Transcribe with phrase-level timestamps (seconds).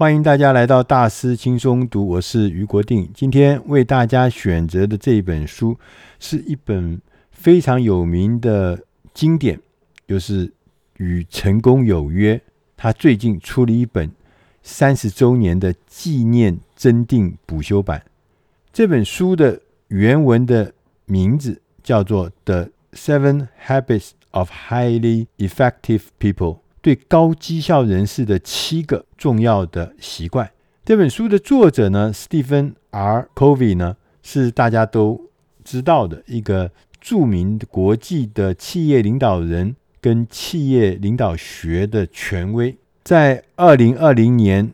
[0.00, 3.06] 欢迎大家来到大师轻松读，我是余国定。
[3.12, 5.78] 今天为大家选择的这一本书
[6.18, 6.98] 是一本
[7.30, 8.82] 非常有名的
[9.12, 9.60] 经典，
[10.08, 10.46] 就是
[10.96, 12.34] 《与成功有约》。
[12.78, 14.10] 他最近出了一本
[14.62, 18.02] 三十周年的纪念增订补修版。
[18.72, 20.72] 这本书的原文的
[21.04, 26.54] 名字叫做《The Seven Habits of Highly Effective People》。
[26.82, 30.50] 对高绩效人士的七个重要的习惯。
[30.84, 33.28] 这本书的作者呢，Stephen R.
[33.34, 35.28] Covey 呢，是大家都
[35.62, 42.76] 知道的一个著名国际的企业领导人跟企业领导学的权威。
[43.04, 44.72] 在二零二零年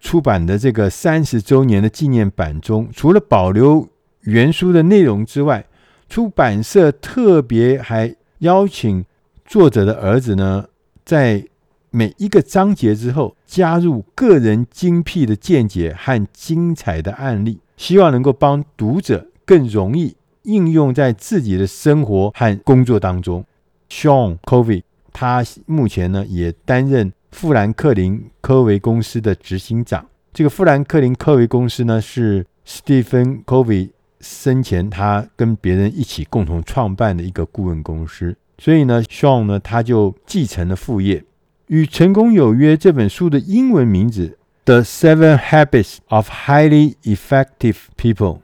[0.00, 3.88] 出版的这个三十周年的纪念版中，除了保留
[4.22, 5.66] 原书的内容之外，
[6.08, 9.04] 出版社特别还邀请
[9.44, 10.68] 作者的儿子呢。
[11.08, 11.42] 在
[11.90, 23.42] 每一个章节之后，加入个人精辟的见解和精彩的案例，希望能够帮读者更容易应用在自己的生活和工作当中。
[23.88, 30.06] Sean Covey，他目前呢也担任富兰克林科维公司的执行长。
[30.34, 38.36] 这个富兰克林科维公司呢是 Stephen Covey 生前他跟别人一起共同创办的一个顾问公司。
[38.58, 41.20] 所以呢，Sean 呢，他就继承了父业。
[41.68, 48.36] 《与成功有约》这本书的英文名字《The Seven Habits of Highly Effective People》，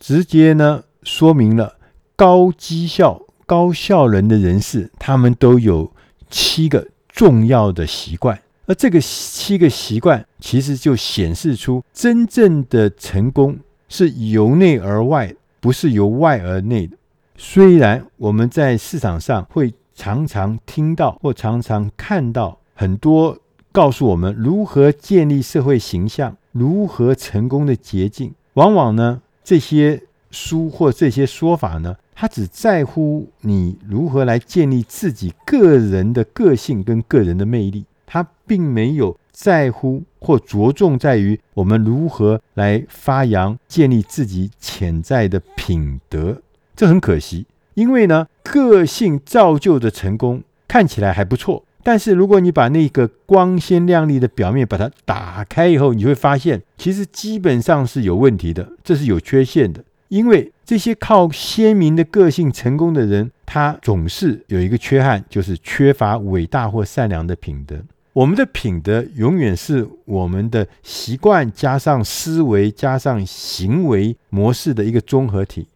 [0.00, 1.76] 直接呢说明了
[2.16, 5.92] 高绩效、高效能的人士，他们都有
[6.28, 8.40] 七个重要的习惯。
[8.66, 13.58] 而这个七个习惯，其实就显示出真正的成功
[13.90, 16.96] 是由内而外，不是由外而内的。
[17.36, 23.38] 虽然我们在市场上会常常听到或常常看到很多
[23.72, 46.40] 告诉我们如何建立社会形象、如何成功的捷径，往往呢，这些书或这些说法呢，它只在乎你如何来建立自己个人的个性跟个人的魅力，它并没有在乎或着重在于我们如何来发扬、建立自己潜在的品德。
[46.76, 59.84] 这很可惜，因为呢，个性造就的成功看起来还不错，但是如果你把那个光鲜亮丽的表面把它打开以后，你会发现，其实基本上是有问题的，这是有缺陷的。
[60.08, 67.76] 因为这些靠鲜明的个性成功的人，他总是有一个缺憾，就是缺乏伟大或善良的品德。
[68.12, 75.66] 我们的品德永远是我们的习惯加上思维加上行为模式的一个综合体。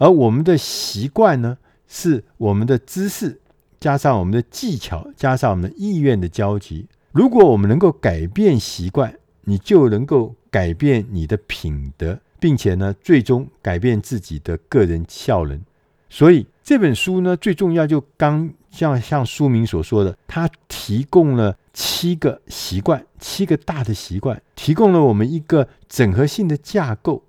[0.00, 3.38] 而我们的习惯呢，是我们的知识
[3.78, 6.86] 加上我们的技巧加上我们的意愿的交集。
[7.12, 15.60] 如果我们能够改变习惯，你就能够改变你的品德，并且呢，最终改变自己的个人效能。
[16.08, 27.22] 所以这本书呢，最重要就刚像像书名所说的，它提供了七个习惯，七个大的习惯，提供了我们一个整合性的架构。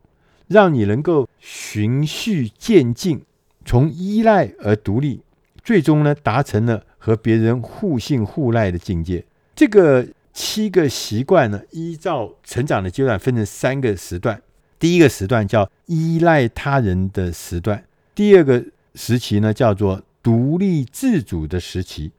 [0.51, 3.21] 让你能够循序渐进，
[3.63, 5.21] 从依赖而独立，
[5.63, 9.23] 最终呢，达成了和别人互信互赖的境界。
[9.55, 14.41] 这个七个习惯呢，依照成长的阶段分成三个时段。
[14.77, 18.61] 第一个时段叫依赖他人的时段，第二个
[18.93, 22.11] 时期呢叫做独立自主的时期，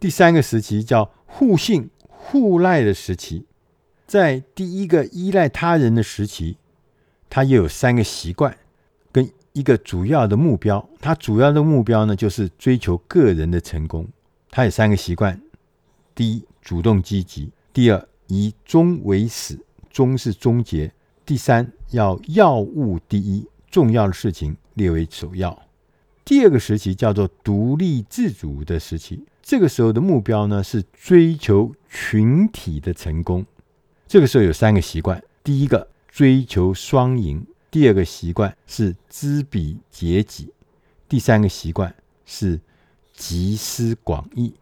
[0.00, 3.44] 第三个时期叫互信互赖的时期。
[4.08, 6.56] 在第一个依赖他人的时期。
[7.28, 8.56] 他也有三个习惯，
[9.12, 10.88] 跟一个主要的目标。
[11.00, 14.06] 他主要的目标呢，就是追求个人的成功。
[14.50, 15.40] 他有三个习惯：
[16.14, 19.58] 第一，主动积极；第二，以终为始，
[19.90, 20.90] 终是终结；
[21.24, 25.58] 第三，要要务第一，重要的事情列为首要。
[26.24, 33.44] 第二个时期叫做独立自主的时期，这个时候的目标呢，是追求群体的成功。
[34.06, 35.88] 这个时候有三个习惯：第一个。
[36.16, 37.46] 追求双赢。
[37.70, 40.50] 第二个习惯是知彼解己，
[41.06, 42.58] 第三个习惯是
[43.12, 44.54] 集思广益。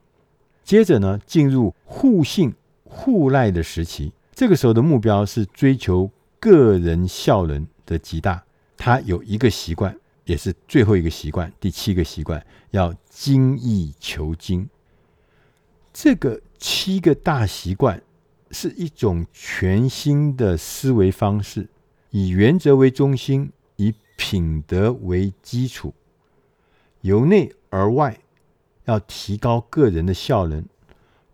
[0.65, 2.53] 接着呢，进入互信
[2.83, 4.13] 互赖的时期。
[4.35, 6.11] 这个时候的目标是追求
[6.41, 8.43] 个人效能的极大。
[8.77, 14.69] 他有一个习惯，也是最后一个习惯，第七个习惯要精益求精。
[15.93, 18.03] 这个七个大习惯。
[18.55, 21.69] 是一种全新的思维方式，
[22.11, 25.93] 以原则为中心，以品德为基础，
[27.01, 28.21] 由内而外，
[28.85, 30.65] 要提高个人的效能。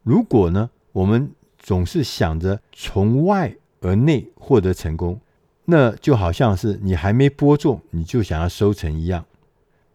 [0.02, 5.20] 如果呢，我们总是想着从外而内获得成功，
[5.66, 9.26] 那就好像是你还没播种，你就想要收成一样。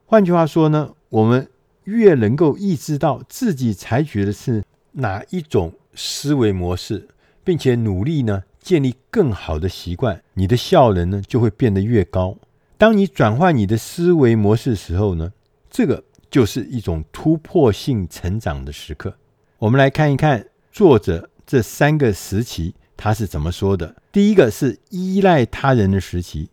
[0.05, 1.49] 换句话说呢，我们
[1.85, 7.07] 越能够意识到自己采取的是哪一种思维模式，
[7.45, 12.35] 并且努力呢，建立更好的习惯，你的效能呢就会变得越高。
[12.77, 15.31] 当你转换你的思维模式时候呢，
[15.69, 19.15] 这个就是一种突破性成长的时刻。
[19.59, 23.95] 我们来看一看作者这三个时期他是怎么说的。
[24.11, 26.49] 第一个是依赖他人的时期，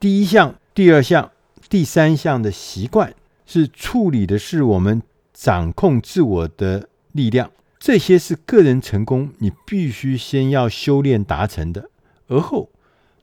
[0.00, 1.30] 第一项、第二项、
[1.70, 3.14] 第三项的习惯
[3.46, 5.00] 是处理的是我们
[5.32, 7.50] 掌控自我的力量。
[7.82, 11.90] 这些是个人成功，你必须先要修炼达成的，
[12.28, 12.70] 而后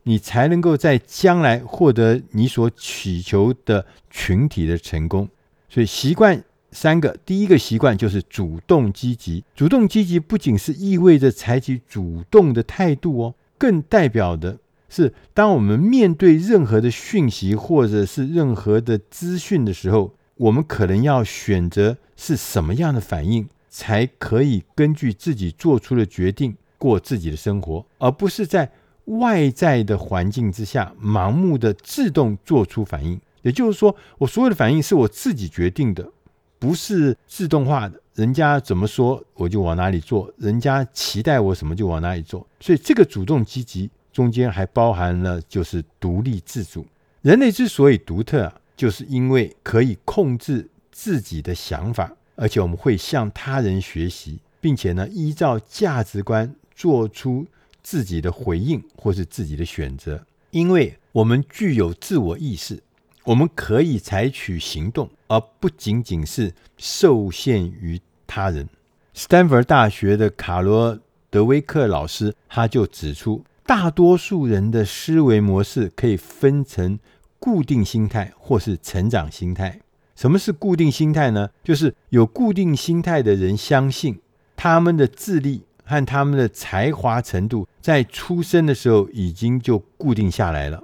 [0.03, 5.29] 你才能够在将来获得你所祈求的群体的成功。
[5.69, 9.45] 所以习惯三个，第一个习惯就是主动积极。
[9.56, 14.57] 主动积极不仅是意味着采取主动的态度哦，更代表的
[14.89, 23.47] 是，当我们面对任何的讯息或者是任何的资讯的时候，我们可能要选择是什么样的反应。
[23.69, 28.71] 才可以根据自己做出的决定过自己的生活，而不是在
[29.06, 33.19] 外在的环境之下盲目的自动做出反应。
[33.42, 36.12] 也就是说，我所有的反应是我自己决定的，
[36.60, 38.00] 不是自动化的。
[38.16, 42.45] 人家怎么说我就往哪里做，人家期待我什么就往哪里做。
[42.60, 46.86] 所以，这个主动积极中间还包含了就是独立自主。
[47.22, 52.13] 人类之所以独特啊，就是因为可以控制自己的想法。
[52.39, 57.45] 而且我们会向他人学习，并且呢，依照价值观做出
[57.83, 60.25] 自己的回应或是自己的选择。
[60.51, 62.81] 因为我们具有自我意识，
[63.25, 68.68] 我们可以采取行动，而不仅仅是受限于他人。
[69.13, 70.97] 斯坦福大学的卡罗
[71.30, 76.97] 德威克老师他就指出，大多数人的思维模式可以分成
[77.38, 79.80] 固定心态或是成长心态。
[80.19, 81.50] 什么是固定心态呢？
[81.63, 84.19] 就是有固定心态的人相信
[84.57, 90.83] 他们的智力和他们的才华程度在出生的时候已经就固定下来了，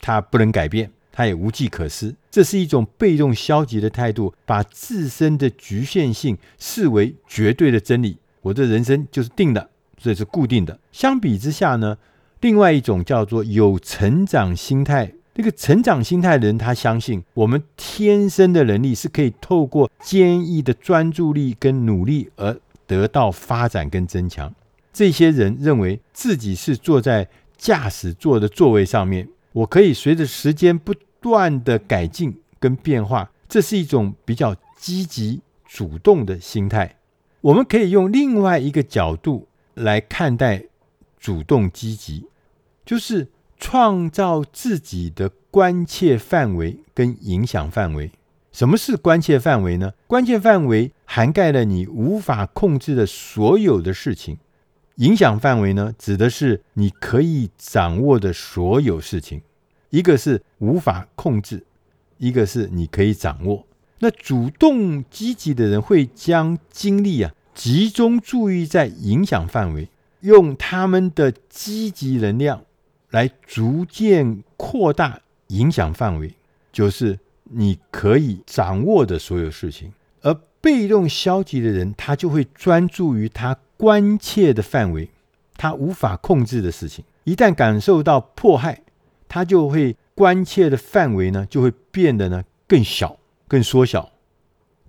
[0.00, 2.16] 他不能改变，他也无计可施。
[2.30, 8.16] 这是一种被动消极的态度，把自身的局限性视为绝对的真理。
[8.40, 9.68] 我的人生就是定的，
[9.98, 10.80] 所以是固定的。
[10.92, 11.98] 相比之下呢，
[12.40, 15.12] 另外一种叫做有成长心态。
[15.34, 24.54] 这个成长心态的人，他相信我们天生的能力是可以透过坚毅的专注力跟努力而得到发展跟增强。
[24.92, 27.28] 这些人认为自己是坐在
[27.58, 33.28] 驾驶座的座位上面，我可以随着时间不断的改进跟变化。
[33.48, 36.94] 这是一种比较积极主动的心态。
[37.40, 40.62] 我们可以用另外一个角度来看待
[41.18, 42.28] 主动积极，
[42.86, 43.26] 就是。
[43.58, 48.10] 创造自己的关切范围跟影响范围。
[48.52, 49.92] 什么是关切范围呢？
[50.06, 54.38] 关切范围涵盖了你无法控制的所有的事情。
[54.96, 59.42] 影响范围呢，指的是你可以掌握的所有事情。
[59.90, 61.64] 一个是无法控制，
[62.18, 63.66] 一个是你可以掌握。
[63.98, 69.88] 那主动积极的人会将精力啊集中注意在影响范围，
[70.20, 72.62] 用他们的积极能量。
[73.14, 76.34] 来逐渐扩大影响范围，
[76.72, 79.92] 就是你可以掌握的所有事情。
[80.22, 85.08] 而被动消极的人，他就会专注于他关切的范围，
[85.56, 87.04] 他无法控制的事情。
[87.22, 88.82] 一旦感受到迫害，
[89.28, 94.10] 他就会关切的范围呢，就会变得呢更小、更缩小。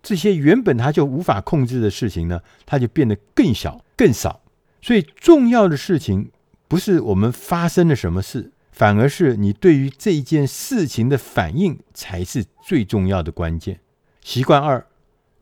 [0.01, 4.41] 这些原本他就无法控制的事情呢，他就变得更小、更少。
[4.81, 6.31] 所以重要的事情。
[6.67, 13.79] 不是我们发生了什么事，反而是你对于这一件事情的反应才是最重要的关键。
[14.21, 14.85] 习惯二，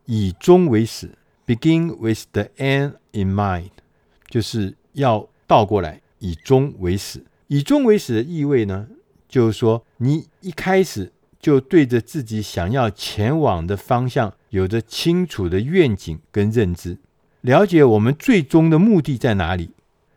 [0.05, 1.11] 以终为始
[1.47, 3.71] ，begin with the end in mind，
[4.27, 7.23] 就是要倒过来，以终为始。
[7.47, 8.87] 以终为始的意味呢，
[9.29, 16.97] 就是说你一开始就对着自己想要前往的方向有着清楚的愿景跟认知，
[17.41, 19.71] 了解我们最终的目的在哪里。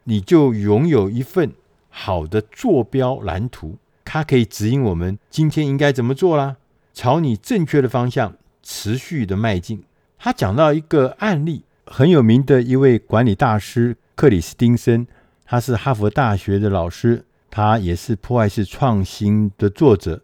[0.09, 1.53] 你就拥有一份
[1.89, 6.57] 好的坐标蓝图，它可以指引我们今天应该怎么做啦，
[6.95, 9.85] 朝你正确的方向持续的迈进。
[10.19, 15.07] 他讲到一个案例，很有名的一位管理大师克里斯汀森，
[15.45, 20.23] 他是哈佛大学的老师，他也是破坏式创新的作者。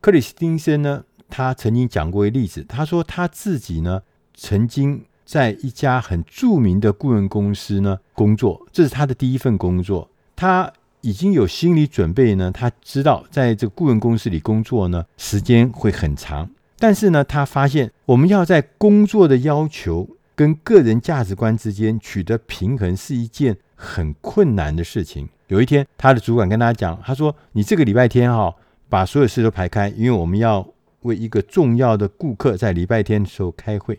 [0.00, 4.02] 克里斯汀森呢，他曾经讲过一个例子，他说他自己呢
[4.34, 10.08] 曾经在一家很著名的顾问公司呢工作，这是他的第一份工作。
[10.34, 16.48] 他已经有心理准备呢，他知道在这个顾问公司里工作呢，时间会很长。
[16.78, 25.28] 但是呢，他发现我们要在工作的要求跟个人价值观之间取得平衡是一件很困难的事情。
[25.48, 28.54] 有一天，他的主管跟他讲，他说：“你这个礼拜天哈，
[28.88, 30.66] 把所有事都排开，因为我们要
[31.02, 33.98] 为一个重要的顾客在礼拜天的时候开会。”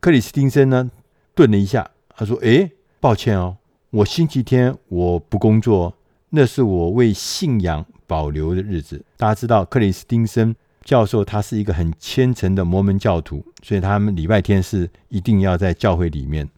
[0.00, 0.90] 克里斯汀森呢，
[1.34, 3.56] 顿了一下，他说：“诶，抱歉哦，
[3.90, 5.94] 我星期天我不工作，
[6.30, 10.54] 那是我为信仰保留的日子。”大家知道，克里斯汀森。
[10.84, 16.48] 教授他是一个很虔诚的摩门教徒，所以他们礼拜天是一定要在教会里面。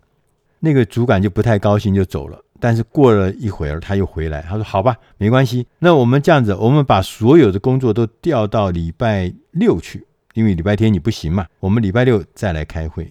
[0.61, 2.39] 那个主管就不太高兴，就走了。
[2.61, 11.47] 但是过了一会儿，他又回来，他说：“好吧，没关系，那我们这样子，我们把所有的工作都调到礼拜六去，因为礼拜天你不行嘛。
[11.59, 13.11] 我们礼拜六再来开会。”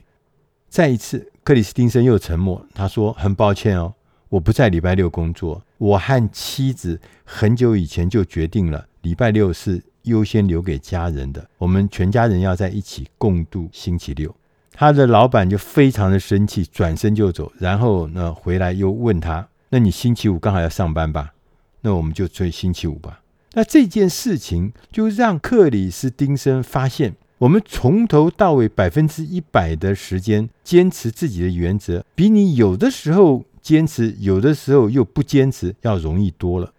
[0.70, 2.66] 再一次，克里斯汀森又沉默。
[2.74, 3.94] 他说：“很抱歉哦，
[4.30, 5.62] 我不在礼拜六工作。
[5.78, 14.34] 我和妻子很久以前就决定了，礼拜六是。”优先留给家人的，我们全家人要在一起共度星期六。
[14.72, 17.52] 他的老板就非常的生气，转身就走。
[17.60, 21.34] 然后呢，回来又问他：“那你星期五刚好要上班吧？
[21.82, 23.20] 那我们就追星期五吧。”
[23.52, 36.74] 那这件事情就让克里斯汀森发现，我们从头到尾百分之一百的时间坚持自己的原则，比你有的时候坚持，有的时候又不坚持要容易多了。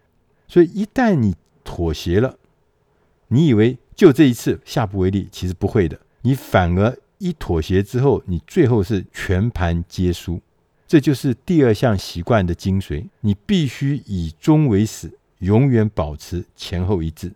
[0.49, 2.37] 所以一旦你妥协了，
[3.29, 6.01] 你以为就这一次下不为例，其实不会的。
[6.23, 10.41] 你反而一妥协之后，你最后是全盘皆输。
[10.89, 13.05] 这就是第二项习惯的精髓。
[13.21, 17.31] 你必须以终为始，永远保持前后一致。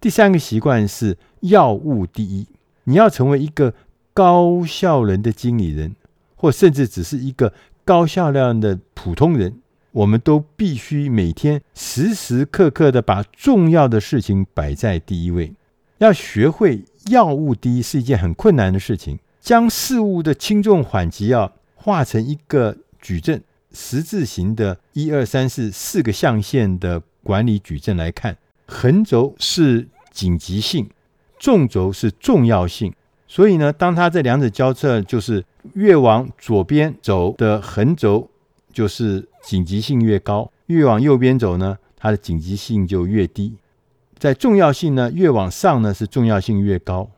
[0.00, 2.46] 第三个习惯是药物第一。
[2.88, 3.74] 你要成为一个
[4.14, 5.94] 高效能的经理人，
[6.34, 7.52] 或甚至只是一个
[7.84, 9.60] 高效量的普通人。
[9.92, 15.52] 我们都必须每天时时刻刻的把重要的事情摆在第一位。
[15.98, 19.18] 要学会要务第一是一件很困难的事情。
[19.40, 23.42] 将事物的轻重缓急要画成一个矩阵，
[23.72, 30.88] 十字形的一二三四四个象限的管理矩阵来看，横轴是紧急性，
[31.38, 32.92] 纵轴是重要性。
[33.26, 38.30] 所以呢，当它这两者交错，就是越往左边走的横轴。
[38.70, 43.56] 就是紧急性越高，越往右边走呢，它的紧急性就越低。
[44.18, 47.10] 在重要性呢，越往上呢是重要性越高，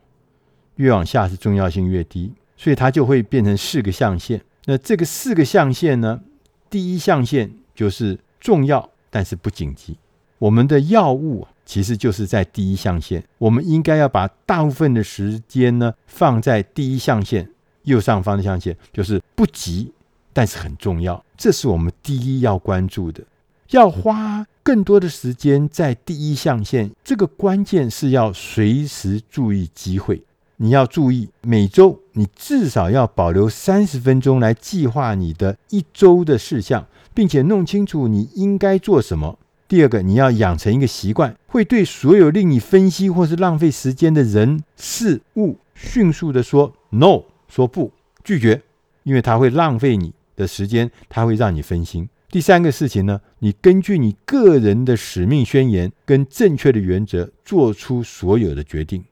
[0.77, 4.41] 越往下是重要性越低，所以它就会变成四个象限。
[4.65, 6.21] 那这个四个象限呢，
[6.67, 9.97] 第一象限就是重要但是不紧急。
[10.39, 17.49] 我们的要务其实就是在第一象限，我们应该要把大部分的时间呢放在第一象限
[17.83, 19.89] 右上方的象限，就是不急。
[20.33, 23.23] 但是很重要，这是我们第一要关注的。
[23.69, 30.21] 要花更多的时间在第一象限，这个关键是要随时注意机会。
[30.57, 39.39] 你要注意，每周你至少要保留三十分钟来计划你的一周的事项，并且弄清楚你应该做什么。
[39.71, 47.89] 第二个，你要养成一个习惯，会对所有令你分析或是浪费时间的人事物，迅速的说 “no”，说不，
[48.21, 48.61] 拒绝，
[49.03, 50.13] 因为它会浪费你。
[50.35, 52.09] 的时间，它会让你分心。
[52.29, 59.05] 第三个事情呢，你根据你个人的使命宣言跟正确的原则做出所有的决定，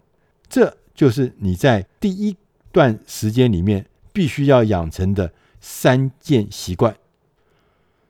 [0.49, 2.35] 这就是你在第一
[2.73, 6.93] 段时间里面必须要养成的三件习惯。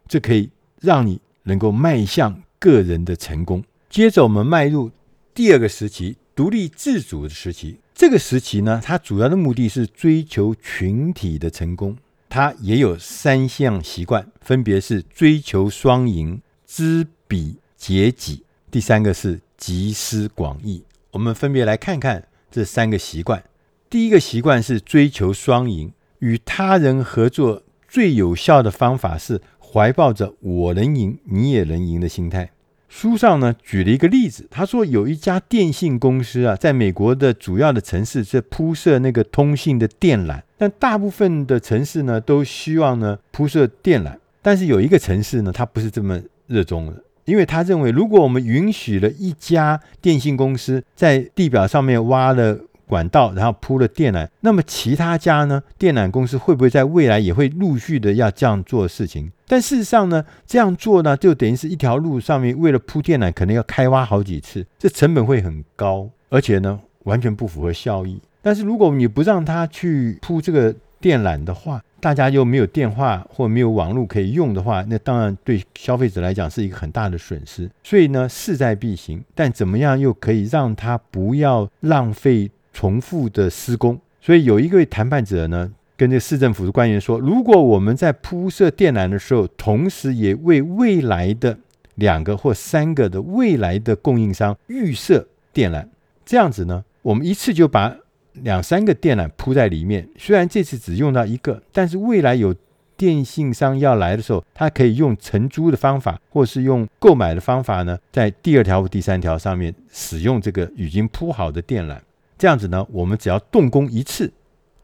[0.08, 3.64] 这可以让你能够迈向个人的成功。
[3.90, 4.92] 接着，我们迈入
[5.34, 7.80] 第二个时期——独立自主的时期。
[7.94, 11.98] 这个时期呢，它主要的目的是追求群体的成功。
[12.30, 20.84] 它也有三项习惯，分别是追求双赢、知彼解己，第三个是集思广益。
[21.12, 23.44] 我们分别来看看这三个习惯。
[23.90, 29.42] 第一个习惯是追求双赢，与他人合作最有效的方法是
[29.72, 32.50] 怀抱着“我能赢，你也能赢”的心态。
[32.88, 52.58] 书上呢举了一个例子，他说有一家电信公司啊，在美国的主要的城市是铺设那个通信的电缆，但大部分的城市呢都希望呢铺设电缆，但是有一个城市呢，他不是这么热衷的，因为他认为如果我们允许了一家电信公司在地表上面挖了。
[52.90, 54.28] 管道，然后铺了电缆。
[54.42, 55.62] 那么其他家呢？
[55.78, 59.32] 电缆公司会不会在未来也会陆续的要这样做事情？
[59.48, 68.20] 但事实上呢，这样做呢，就等于是一条路上面为了铺电缆，可能要开挖好几次，这成本会很高，而且呢，完全不符合效益。
[68.42, 77.70] 但是如果你不让他去铺这个电缆的话，大家又没有电话或没有网络可以用的话，那当然对消费者来讲是一个很大的损失。
[77.84, 84.00] 所以呢，势在必行，但怎么样又可以让他不要浪费重复的施工？
[84.22, 91.58] 所以有一位谈判者呢，跟这个市政府的官员说：如果我们在铺设电缆的时候，同时也为未来的
[91.96, 95.86] 两个或三个的未来的供应商预设电缆，
[96.26, 97.96] 这样子呢，我们一次就把。
[98.44, 102.56] 两三个电缆铺在里面，虽然这次只用到一个，但是未来有
[102.96, 111.98] 电信商要来的时候，他可以用承租的方法，或是用购买的方法呢，在第二条或第三条上面使用这个已经铺好的电缆。
[112.40, 114.32] 这样子呢，我们只要动工一次，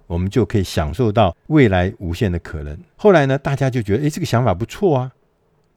[0.05, 2.77] 我们就可以享受到未来无限的可能。
[2.97, 5.11] 后来呢，大家就觉得，哎，这个想法不错啊，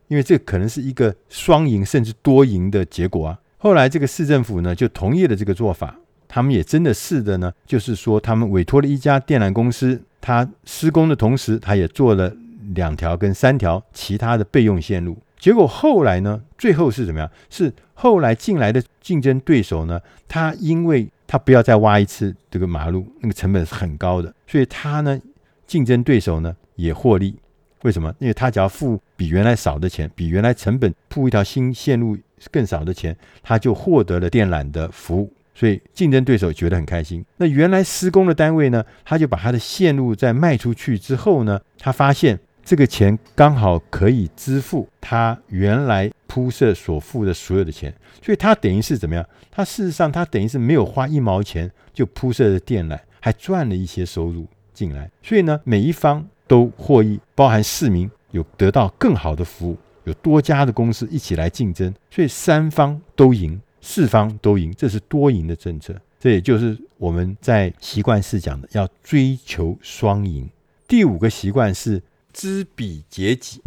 [0.08, 3.38] 因为这可能是一个双赢甚至多赢的结果啊。
[3.58, 5.96] 后来这个市政府呢，就同意了这个做法。
[6.26, 12.30] 他们也真的试的呢，就是说，他们委托了一家电缆公司，他施工的同时，他也做了
[12.74, 15.16] 两条跟三条其他的备用线路。
[15.38, 17.30] 结果后来呢，最后是怎么样？
[17.48, 25.20] 是后来进来的竞争对手呢，他因为他不要再挖一次这个马路，那个成本是很高的，所以他呢，
[25.66, 27.36] 竞争对手呢也获利。
[27.82, 28.12] 为什么？
[28.18, 32.18] 因为他只要付比原来少的钱，比原来成本铺一条新线路
[32.50, 35.32] 更少的钱，他就获得了电缆的服务。
[35.54, 37.24] 所以竞争对手觉得很开心。
[37.36, 47.92] 那原来施工的单位呢，他就把他的线路再卖出去之后呢，他发现这个钱刚好可以支付他原来铺设所付的所有的钱。
[48.22, 49.28] 所以他等于是怎么样？
[49.50, 55.10] 他事实上他等于是没有花一毛钱就铺设的电缆，还赚了一些收入进来。
[55.20, 63.60] 所以呢，每一方都获益，包含市民有得到更好的服务，有多家的公司一起来竞争，所以三方都赢。
[63.80, 65.94] 四方都赢，这是多赢的政策。
[66.20, 70.50] 这也就是我们在习惯式讲的，要追求双赢。
[70.88, 73.62] 第五个习惯是知彼解己，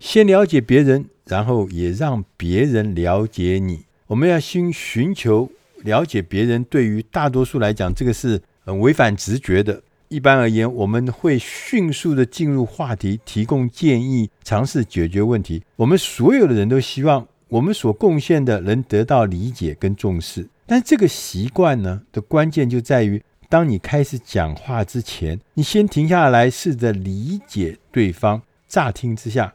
[0.00, 3.84] 先了解别人，然后也让别人了解你。
[4.06, 5.50] 我们要先寻求
[5.82, 9.82] 了解别人，对于大多数来讲，这个是很违反直觉的。
[10.08, 15.62] 一般而言，我们会迅速的进入话题，提供建议，尝试解决问题。
[15.76, 17.26] 我们所有的人都希望。
[17.48, 28.42] 我们所贡献的能得到理解跟重视，但这个习惯呢的关键就在于，当你开始讲话之前，你先停下来，试着理解对方。
[28.66, 29.54] 乍听之下，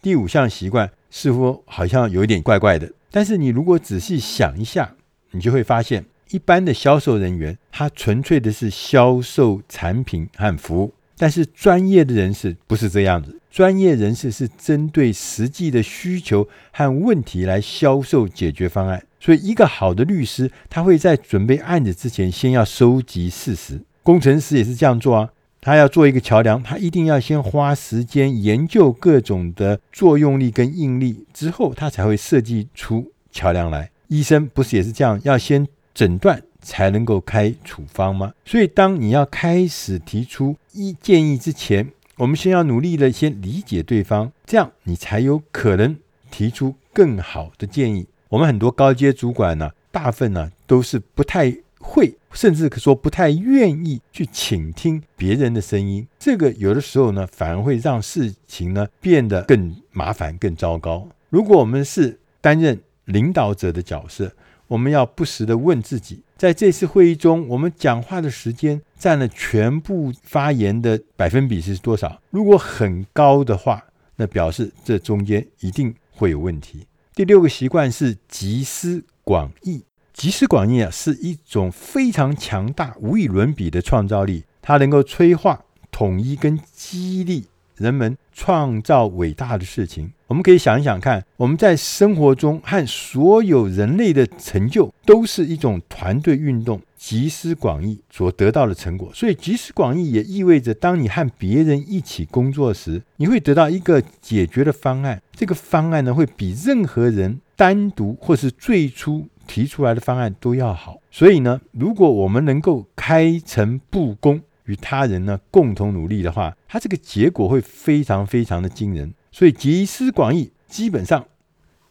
[0.00, 4.94] 第五项习惯似乎好像有一点怪怪的，但是你如果仔细想一下，
[5.32, 10.94] 你就会发现，一般的销售人员他纯粹的是销售产品和服务。
[11.16, 19.04] 但是专业的人士不是这样子，专业人士是针对实际的需求和问题来销售解决方案。
[19.20, 23.82] 所以，一个好的律师，他会在准备案子之前，先要收集事实。
[24.02, 25.28] 工程师也是这样做啊，
[25.60, 33.90] 他要做一个桥梁，他一定要先花时间研究各种的作用力跟应力，之后他才会设计出桥梁来。
[34.08, 36.42] 医生不是也是这样，要先诊断。
[36.62, 38.34] 才能够开处方吗？
[38.44, 45.96] 所以，当你要开始提出一建议之前，我们先要努力的先理解对方，这样你才有可能
[46.30, 48.06] 提出更好的建议。
[48.28, 56.06] 我们很多高阶主管呢，大部分呢都是不太会，甚至可说不太愿意去倾听别人的声音。
[56.18, 61.08] 这个有的时候呢，反而会让事情呢变得更麻烦、更糟糕。
[61.30, 64.32] 如果我们是担任领导者的角色，
[64.68, 72.20] 我们要不时地问自己，在这次会议中，我们讲话的时间占了全部发言的百分比是多少？
[72.30, 73.82] 如果很高的话，
[74.16, 76.86] 那表示这中间一定会有问题。
[77.14, 79.82] 第六个习惯是集思广益。
[80.20, 87.46] 集思广益啊，是一种非常强大、无与伦比的创造力，它能够催化、统一跟激励。
[87.76, 99.10] 人们创造伟大的事情，我们可以想一想看，我们在生活中和所有人类的成就，都是一种团队运动、集思广益所得到的成果。
[99.14, 105.22] 所以，集思广益也意味着，当你和别人一起工作时，你会得到一个解决的方案。
[105.32, 111.00] 这个方案呢，会比任何人单独或是最初提出来的方案都要好。
[111.10, 119.12] 所以呢，如果我们能够开诚布公，与他人呢共同努力的话，他这个结果会非常非常的惊人。
[119.32, 121.26] 所以集思广益基本上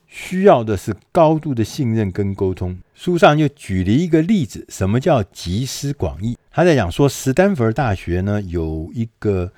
[0.07, 2.79] 需要的是高度的信任跟沟通。
[2.93, 6.37] 书上就举了一个例子，什么叫集思广益？
[6.49, 9.51] 他在讲说，史丹佛大学呢有一个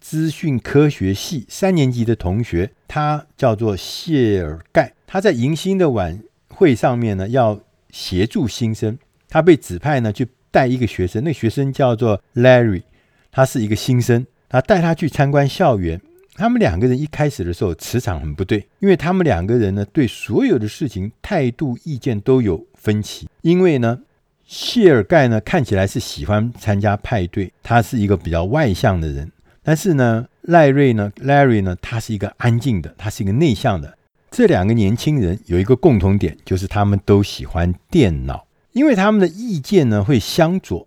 [0.00, 4.94] 资讯科学系三年级的同学，他叫做谢尔盖。
[5.08, 6.22] 他在迎新的晚
[6.58, 12.82] 会上面呢，要协助新生，他被指派呢去带一个学生，那学生叫做 Larry，
[13.30, 14.26] 他是一个新生。
[14.48, 16.00] 他带他去参观校园。
[16.34, 23.28] 他们两个人一开始的时候磁场很不对，因为他们两个人呢对所有的事情态度意见都有分歧。
[23.42, 24.00] 因为呢，
[24.44, 29.30] 谢尔盖呢看起来是喜欢参加派对，他是一个比较外向的人。
[29.62, 33.97] 但是呢，赖瑞呢，Larry 呢，他是一个安静的，他是一个内向的。
[34.30, 40.86] 这两个年轻人有一个共同点，就是他们都喜欢电脑，因为他们的意见呢会相左，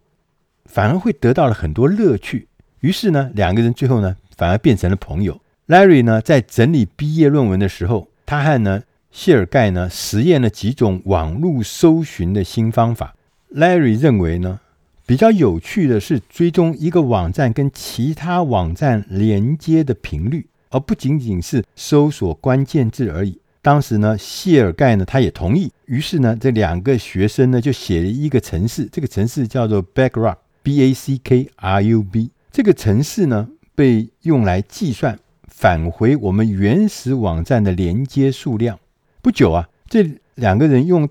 [0.66, 2.48] 反而会得到了很多乐趣。
[2.80, 4.18] 于是呢，两个人最后呢。
[4.38, 5.40] 反而变成了朋友。
[5.68, 13.14] Larry 呢，在整理毕业论文的时候，他和呢谢尔盖呢实验了几种网络搜寻的新方法。
[13.54, 14.60] Larry 认为呢，
[15.06, 23.40] 比较有趣的是追踪一个网站跟其他网站连接的频率，而不仅仅是搜索关键字而已。
[23.62, 25.72] 当时呢，谢尔盖呢他也同意。
[25.86, 32.32] 于是呢，这两个学生呢就写了一个程式，这个程式叫做 Backrub，B-A-C-K-R-U-B。
[32.52, 33.48] 这个程式呢。
[33.74, 38.78] 被用来计算返回我们原始网站的连接数量。
[39.24, 41.10] 不久啊，这两个人用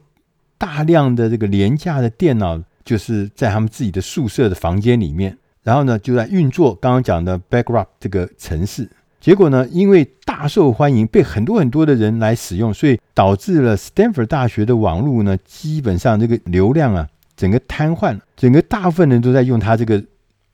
[0.58, 8.88] 大量的这个廉价的电脑，就是在他们自己的宿舍的房间里面，然后呢就在运作刚刚讲的 Backrub 这个程式。
[9.20, 17.06] 结果呢，因为大受欢迎，被很多很多的人来使用，所以导致了 Stanford 大学的网络呢，基本上这个流量啊，
[17.36, 20.02] 整个瘫痪了，整个大部分人都在用它这个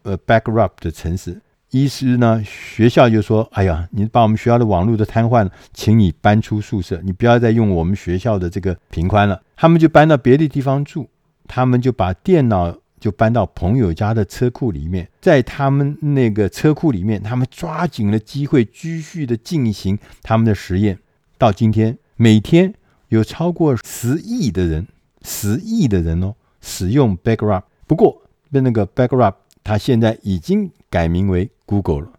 [0.02, 1.40] 呃 b a c k r u p 的程式。
[1.70, 11.08] 医师呢，学校就说：“哎呀，你把我们学校的网络都瘫痪了，请你搬出宿舍，你不要再用我们学校的这个频宽了。”他们就搬到别的地方住，
[11.46, 20.98] 他们就把电脑就搬到朋友家的车库里面，在他们那个车库里面，他们抓紧了机会，继续的进行他们的实验。
[21.38, 22.72] 到今天，每天
[23.08, 24.86] 有超过十亿的人，
[25.22, 27.62] 十亿的人哦，使用 Backrub。
[27.86, 32.12] 不过，那那个 Backrub，它现在已经改名为 Google 了，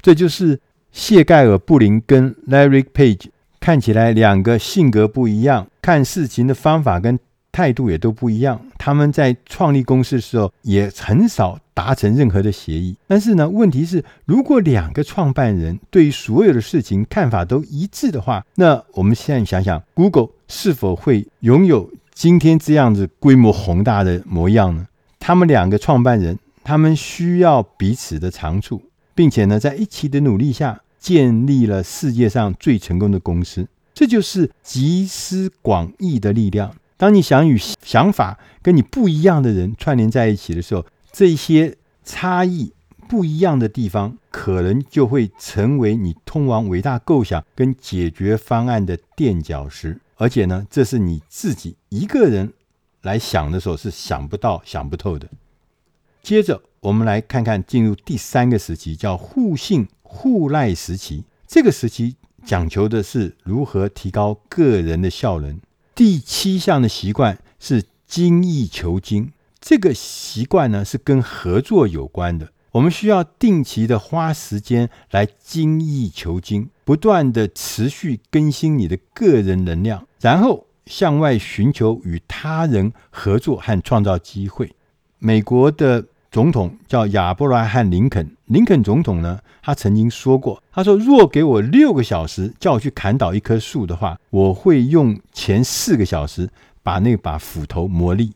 [0.00, 0.60] 这就是
[0.92, 3.26] 谢盖尔·布林跟 Larry Page
[3.58, 7.18] 看起来两个性格不一样，看事情的方法跟
[7.54, 8.60] 态度也都不一样。
[8.76, 12.96] 他们在创立公司的时候也很少达成任何的协议。
[13.06, 24.88] 但是呢，问题是，如果两个创办人对于所有的事情看法都一致的话，那我们现在想想，Google 是否会拥有今天这样子规模宏大的模样呢？
[25.20, 26.38] 他们两个创办人。
[26.66, 28.80] 他们需要彼此的长处，
[29.14, 33.68] 并且呢，在一起的努力下，建立了世界上最成功的公司。
[33.92, 36.74] 这就是集思广益的力量。
[36.96, 42.72] 当你想与想法跟你不一样的人串联在一起的时候，这些差异
[43.08, 50.00] 不一样的地方，可能就会成为你通往伟大构想跟解决方案的垫脚石。
[50.16, 52.52] 而且呢，这是你自己一个人
[53.02, 55.28] 来想的时候是想不到、想不透的。
[56.22, 61.24] 接着，我们来看看进入第三个时期，叫互信互赖时期。
[61.46, 65.60] 这个时期讲求的是如何提高个人的效能。
[65.94, 69.32] 第七项的习惯是精益求精。
[69.60, 72.50] 这个习惯呢，是跟合作有关的。
[72.72, 84.74] 我们需要定期的花时间来精益求精，不断的持续更新你的个人能量，然后向外寻求与他人合作和创造机会。
[85.18, 86.06] 美国的。
[86.34, 88.28] 总统叫亚伯拉罕·林肯。
[88.46, 96.50] 林肯总统呢，他曾经说过：“他说，若给我六个小时叫我去砍倒一棵树的话，我会用前四个小时
[96.82, 98.32] 把那把斧头磨利。”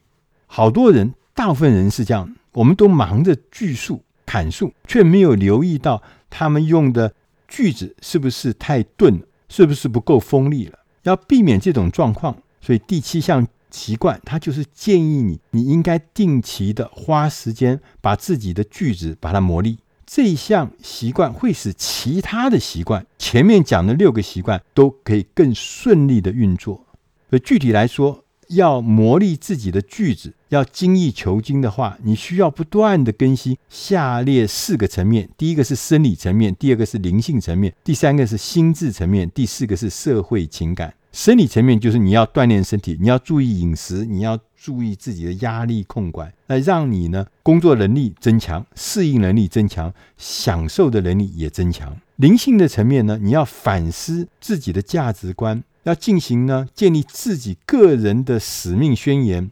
[0.47, 7.13] 好多人，大部分人是这样，我们都忙着锯树、砍树，却没有留意到他们用的
[7.49, 10.79] 锯子是不是太钝，是不是不够锋利了。
[11.03, 13.45] 要避免这种状况，所以第七项。
[13.71, 19.79] 习惯，他就是建议你，你应该定期的花时间把自己的句子把它磨砺。
[20.07, 26.87] 这一项习惯会使其他的习惯，前面讲的六个习惯都可以更顺利的运作。
[27.29, 40.95] 所以具体来说，要磨砺自己的句子，要精益求精的话，你需要不断的更新下列四个层面：第一个是生理层面，第二个是灵性层面，第三个是心智层面，第四个是社会情感。
[41.11, 51.97] 生理层面就是你要锻炼身体，你要注意饮食，你要注意自己的压力控管，来让你呢工作能力增强，适应能力增强，享受的能力也增强。
[52.17, 59.51] 灵性的层面呢，你要反思自己的价值观，要进行呢建立自己个人的使命宣言，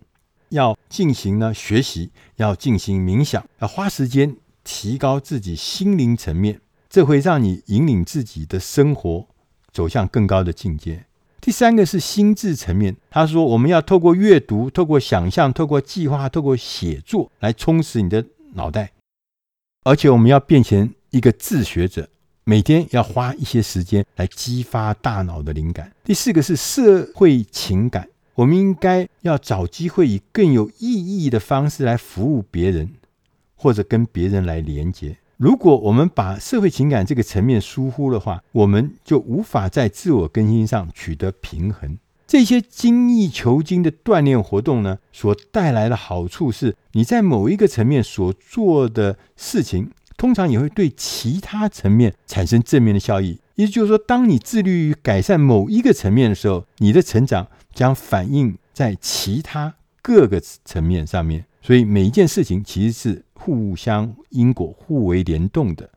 [0.51, 9.27] 要进行呢学习，要进行冥想，要花时间提高自己心灵层面，这会让你引领自己的生活
[9.73, 11.06] 走向更高的境界。
[11.47, 18.91] 第三个是心智层面，他说我们要透过阅读、透过想象、透过计划、透过写作来充实你的脑袋，
[19.85, 22.09] 而且我们要变成一个自学者
[22.43, 25.93] 每天要花一些时间来激发大脑的灵感。
[26.03, 32.91] 第四个是社会情感，我们应该要找机会以更有意义的方式来服务别人，
[33.55, 35.17] 或者跟别人来连接。
[35.37, 41.99] 如果我们把社会情感这个层面疏忽的话，我们就无法在自我更新上取得平衡。
[42.27, 53.39] 这些精益求精的锻炼活动呢，所带来的好处是，你在某一个层面所做的事情，通常也会对其他层面产生正面的效益。
[53.57, 61.45] 也就是说，当你致力于改善某一个层面的时候，你的成长将反映在其他各个层面上面。
[61.63, 65.91] 所以，每一件事情其实是互相因果、互为联动的。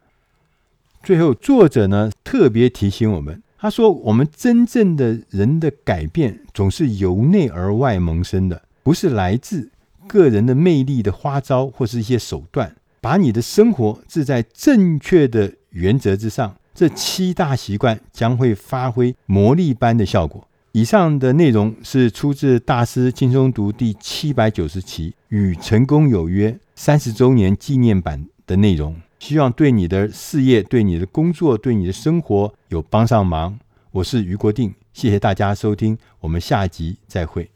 [1.02, 9.72] 最后，作者呢特别提醒我们，他说：“我们真正的人的改变，总是由内而外萌生的，不是来自
[10.08, 12.76] 个人的魅力的花招或是一些手段。
[13.02, 33.60] 把你的生活置在正确的原则之上，这七大习惯将会发挥魔力般的效果。”以上的内容是出自《大师轻松读》第七百九十期《与成功有约》三十周年纪念版的内容，希望对你的事业、对你的工作、对你的生活有帮上忙。
[33.92, 37.48] 我是余国定，谢谢大家收听，我们下集再会。